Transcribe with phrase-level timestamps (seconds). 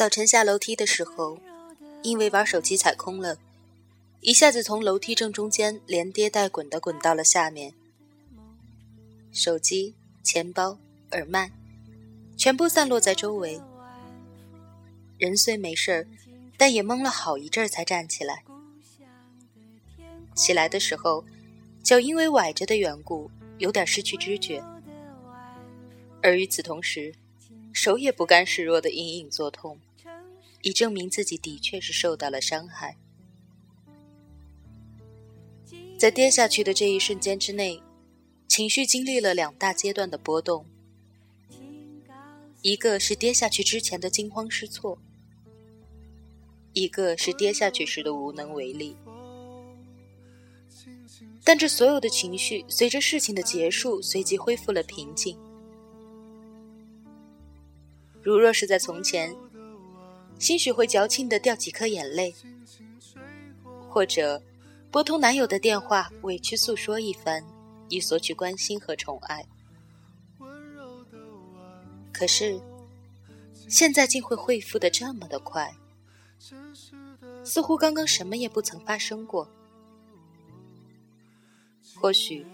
[0.00, 1.38] 早晨下楼梯的时候，
[2.02, 3.36] 因为玩手机踩空了，
[4.22, 7.74] 一下子从楼梯正中间连跌带滚的滚到了下面。
[9.30, 10.78] 手机、钱包、
[11.10, 11.52] 耳麦，
[12.34, 13.60] 全部散落在周围。
[15.18, 16.06] 人虽没事儿，
[16.56, 18.42] 但也懵了好一阵儿才站起来。
[20.34, 21.22] 起来的时候，
[21.82, 24.64] 脚因为崴着的缘故，有点失去知觉，
[26.22, 27.14] 而与此同时，
[27.74, 29.78] 手也不甘示弱的隐隐作痛，
[30.62, 32.96] 以证明自己的确是受到了伤害。
[35.98, 37.82] 在跌下去的这一瞬间之内。
[38.48, 40.66] 情绪经历了两大阶段的波动，
[42.62, 44.98] 一个是跌下去之前的惊慌失措，
[46.72, 48.96] 一个是跌下去时的无能为力。
[51.44, 55.38] 但这所有的情绪随着事情的结束，随即恢复了平静。
[58.20, 59.32] 如若是在从前，
[60.40, 62.34] 兴许会矫情的掉几颗眼泪，
[63.88, 64.42] 或者
[64.90, 67.44] 拨通男友的电话，委屈诉说一番。
[67.92, 69.44] 以索取关心和宠爱，
[72.12, 72.60] 可是
[73.68, 75.74] 现在竟会恢复的这么的快，
[77.42, 79.50] 似乎刚刚什么也不曾发生过。
[81.96, 82.46] 或许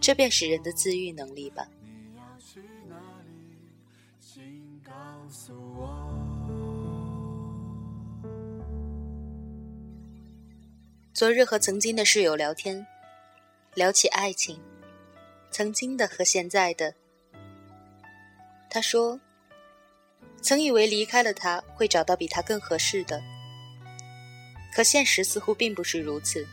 [0.00, 1.66] 这便是人的自愈能力吧。
[11.16, 12.86] 昨日和曾经的室友聊天。
[13.72, 14.60] 聊起爱情，
[15.50, 16.94] 曾经的和现在的，
[18.68, 19.18] 他说
[20.42, 23.22] ：“曾以为离开了他会找到比他更合适的，
[24.74, 26.46] 可现实似乎并不是如此。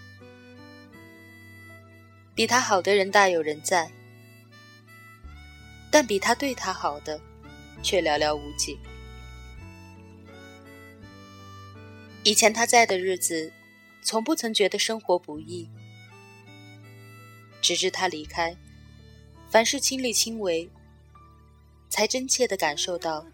[2.33, 3.91] 比他好的人大有人在，
[5.91, 7.19] 但比他对他好的
[7.81, 8.79] 却寥寥无几。
[12.23, 13.51] 以前他在的日子，
[14.03, 15.69] 从不曾觉得生活不易。”
[17.61, 18.55] 直至他离开，
[19.49, 20.69] 凡事亲力亲为，
[21.89, 23.25] 才真切的感受到，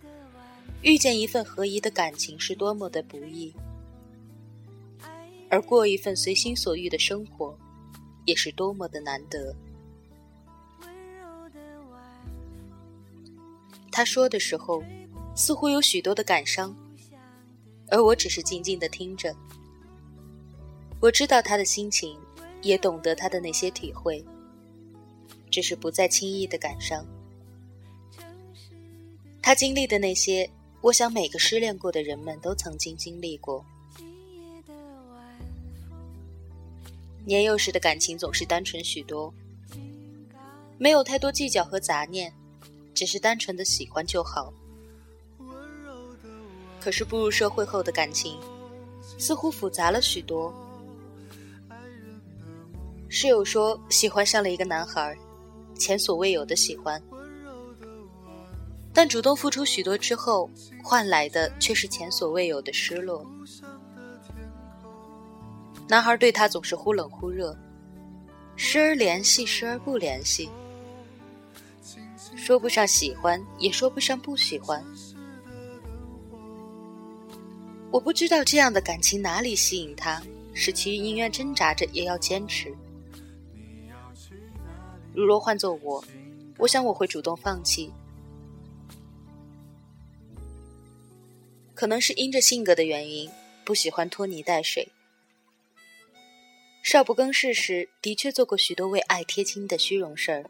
[0.84, 3.52] 遇见一份合宜的感情是多么的不易，
[5.50, 7.58] 而过一份随心所欲的生活，
[8.26, 9.56] 也是多么的难得。
[13.92, 14.84] 他说的时候，
[15.36, 16.76] 似乎有许多的感伤，
[17.90, 19.36] 而我只是静静的听着。
[21.00, 22.18] 我知道他的心情。
[22.62, 24.22] 也懂得他的那些体会，
[25.50, 27.06] 只是不再轻易的感伤。
[29.42, 30.50] 他经历的那些，
[30.82, 33.64] 我想每个失恋过的人们都曾经经历过。
[37.24, 39.34] 年幼时的感情总是单纯许多，
[40.78, 42.34] 没有太多计较和杂念，
[42.94, 44.54] 只是单纯的喜欢就好。
[46.82, 48.38] 可是步入社会后的感情，
[49.18, 50.54] 似乎复杂了许多。
[53.12, 55.18] 室友说喜欢上了一个男孩，
[55.76, 57.02] 前所未有的喜欢，
[58.94, 60.48] 但主动付出许多之后，
[60.84, 63.26] 换来的却是前所未有的失落。
[65.88, 67.58] 男孩对她总是忽冷忽热，
[68.56, 70.48] 时而联系，时而不联系，
[72.36, 74.86] 说不上喜欢，也说不上不喜欢。
[77.90, 80.22] 我不知道这样的感情哪里吸引他，
[80.54, 82.72] 使其宁愿挣扎着也要坚持。
[85.14, 86.04] 如若换做我，
[86.58, 87.92] 我想我会主动放弃。
[91.74, 93.30] 可能是因着性格的原因，
[93.64, 94.90] 不喜欢拖泥带水。
[96.84, 100.50] 少不更事时，的确做过许多为爱贴金的虚荣事儿，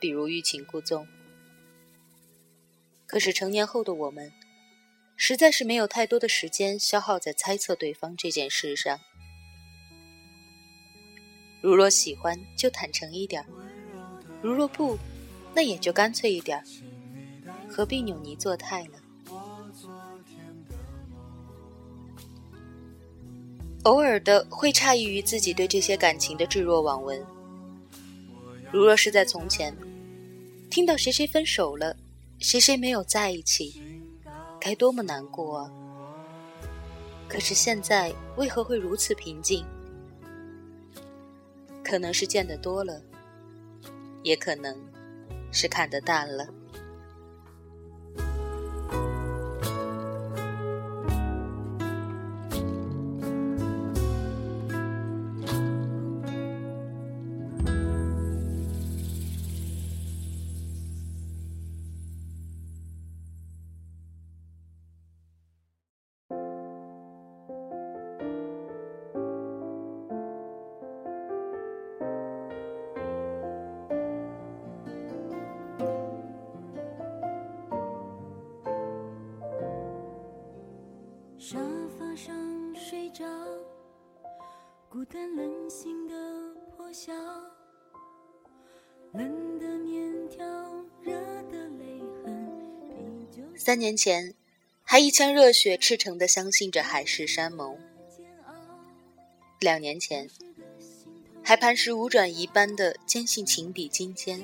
[0.00, 1.06] 比如欲擒故纵。
[3.06, 4.32] 可是成年后的我们，
[5.16, 9.00] 实在是没有太多的时间消耗在猜测对方这件事上。
[11.66, 13.42] 如若喜欢，就坦诚一点；
[14.40, 14.96] 如若不，
[15.52, 16.62] 那也就干脆一点。
[17.68, 18.92] 何必扭捏作态呢？
[23.82, 27.20] 偶尔的会诧异于自己对这些感情的置若罔闻。
[28.70, 29.76] 如若是在从前，
[30.70, 31.96] 听到谁谁分手了，
[32.38, 33.82] 谁谁没有在一起，
[34.60, 35.72] 该多么难过啊！
[37.26, 39.66] 可是现在，为何会如此平静？
[41.88, 43.00] 可能是见得多了，
[44.24, 44.76] 也可能
[45.52, 46.48] 是看得淡了。
[81.48, 81.60] 沙
[81.96, 82.34] 发上
[82.74, 83.24] 睡着
[84.90, 86.12] 孤单冷心的
[86.76, 87.14] 破晓
[93.54, 94.34] 三年前，
[94.82, 97.76] 还一腔热血赤诚的相信着海誓山盟；
[99.60, 100.28] 两年前，
[101.44, 104.40] 还磐石无转移般的坚信情比金坚；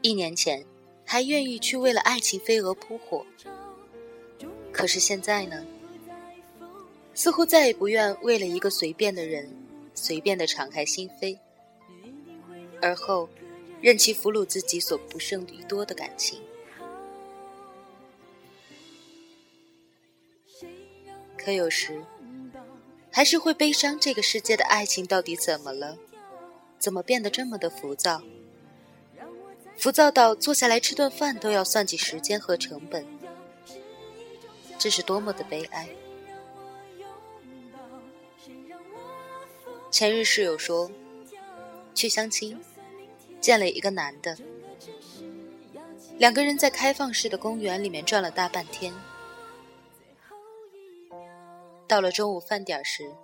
[0.00, 0.66] 一年前，
[1.04, 3.24] 还愿意去为了爱情飞蛾扑火。
[4.72, 5.64] 可是现在呢？
[7.14, 9.54] 似乎再也不愿为了一个随便的人，
[9.94, 11.38] 随便的敞开心扉，
[12.80, 13.28] 而后
[13.82, 16.40] 任其俘虏自己所不胜于多的感情。
[21.36, 22.02] 可有时，
[23.10, 24.00] 还是会悲伤。
[24.00, 25.98] 这个世界的爱情到底怎么了？
[26.78, 28.22] 怎么变得这么的浮躁？
[29.76, 33.06] 浮躁到坐下来吃顿饭都要算计时间和成本。
[34.82, 35.88] 这是多么的悲哀！
[39.92, 40.90] 前日室友说，
[41.94, 42.60] 去相亲，
[43.40, 44.36] 见了一个男的，
[46.18, 48.92] 两个人在开放式的公园里面转了大半天。
[51.86, 53.14] 到了中午饭点时，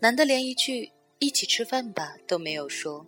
[0.00, 0.90] 男的连一句
[1.20, 3.04] “一起吃饭吧”都没有说，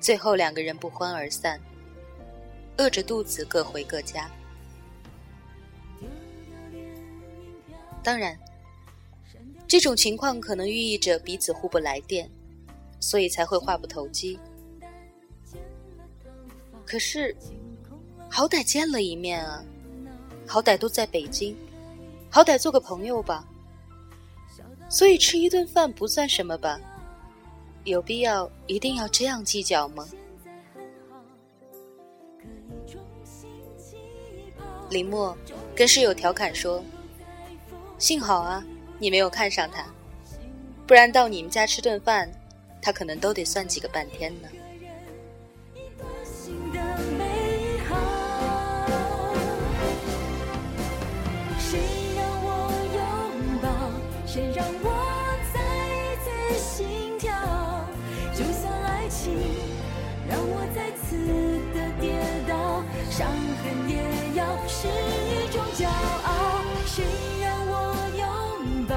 [0.00, 1.60] 最后两个人不欢而散，
[2.78, 4.30] 饿着肚子各回各家。
[8.02, 8.38] 当然，
[9.66, 12.30] 这种情况可能寓意着彼此互不来电，
[13.00, 14.38] 所以才会话不投机。
[16.86, 17.36] 可是，
[18.30, 19.62] 好歹见了一面啊，
[20.46, 21.54] 好歹都在北京，
[22.30, 23.46] 好歹做个朋友吧。
[24.88, 26.80] 所以吃一顿饭不算什么吧？
[27.84, 30.08] 有必要一定要这样计较吗？
[34.90, 35.36] 林默
[35.74, 36.84] 跟室友调侃说。
[37.98, 38.64] 幸好啊，
[38.98, 39.84] 你没有看上他，
[40.86, 42.30] 不然到你们家吃顿饭，
[42.80, 44.48] 他可能都得算计个半天呢。
[60.28, 61.16] 让我再次
[61.74, 62.12] 的跌
[63.18, 63.96] 伤痕也
[64.36, 67.02] 要是一种骄傲，谁
[67.42, 67.72] 让我
[68.16, 68.22] 拥
[68.86, 68.94] 抱？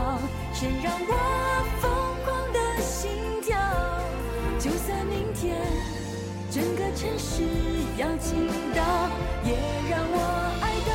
[0.53, 1.11] 谁让我
[1.81, 1.89] 疯
[2.23, 3.09] 狂的心
[3.41, 3.57] 跳？
[4.59, 5.57] 就算明天
[6.51, 7.41] 整个城市
[7.97, 9.09] 要倾倒，
[9.43, 9.57] 也
[9.89, 10.15] 让我
[10.61, 10.91] 爱到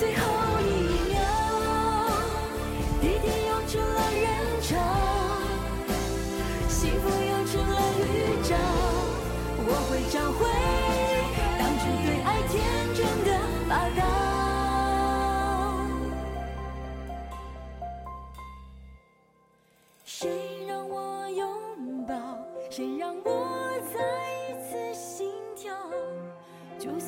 [0.00, 0.24] 最后
[0.62, 0.64] 一
[1.12, 1.14] 秒。
[3.02, 4.24] 滴滴涌出了人
[4.62, 4.72] 潮，
[6.70, 8.08] 幸福涌出了预
[8.48, 8.56] 兆，
[9.60, 10.47] 我会找回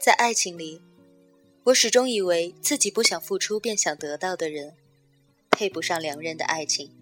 [0.00, 0.80] 在爱情里，
[1.64, 4.74] 我始终以为自己不想付出便想得到的人，
[5.50, 6.92] 配不上两人的爱情。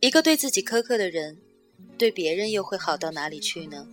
[0.00, 1.38] 一个对自己苛刻的人，
[1.96, 3.86] 对别人又会好到哪里去呢？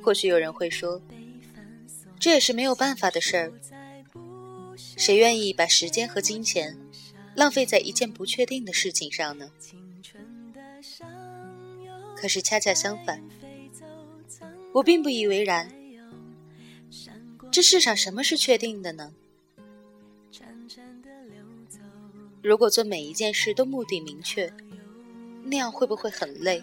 [0.00, 1.02] 或许有人会说，
[2.20, 3.52] 这也是没有办法的事儿。
[4.76, 6.78] 谁愿意把时间和金钱
[7.34, 9.50] 浪费在一件不确定的事情上呢？
[12.16, 13.20] 可是恰恰相反。
[14.72, 15.70] 我并不以为然，
[17.50, 19.12] 这世上什么是确定的呢？
[22.42, 24.52] 如果做每一件事都目的明确，
[25.44, 26.62] 那样会不会很累？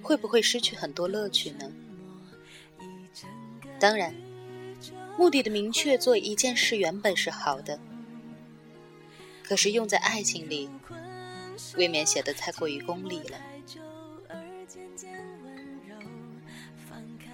[0.00, 1.70] 会不会失去很多乐趣呢？
[3.80, 4.14] 当然，
[5.18, 7.78] 目的的明确做一件事原本是好的，
[9.42, 10.70] 可是用在爱情里，
[11.76, 13.38] 未免显得太过于功利了。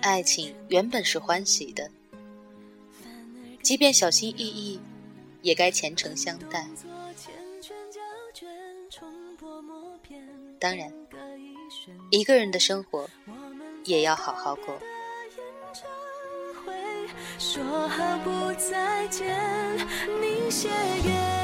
[0.04, 1.90] 爱情原本是欢喜的，
[3.62, 4.78] 即便小心翼翼，
[5.40, 6.66] 也该虔诚相待。
[10.58, 10.92] 当然，
[12.10, 13.08] 一个人的生活
[13.84, 14.78] 也要好好过。
[17.38, 19.34] 说好不再见，
[20.20, 20.68] 你写
[21.02, 21.43] 给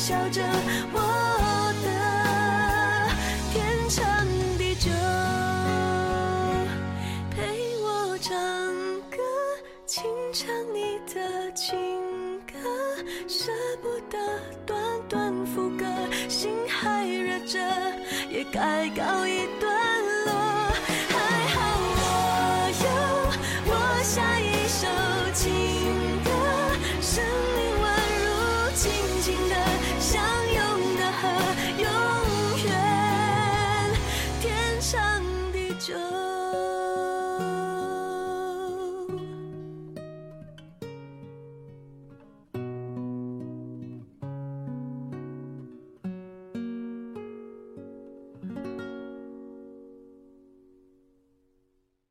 [0.00, 0.40] 笑着，